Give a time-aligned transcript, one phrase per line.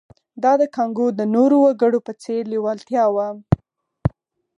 [0.43, 3.27] دا د کانګو د نورو وګړو په څېر لېوالتیا وه